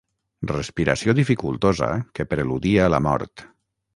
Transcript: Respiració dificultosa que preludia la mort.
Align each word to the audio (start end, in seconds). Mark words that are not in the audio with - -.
Respiració 0.51 1.15
dificultosa 1.19 1.91
que 2.19 2.27
preludia 2.33 2.91
la 2.95 3.03
mort. 3.11 3.45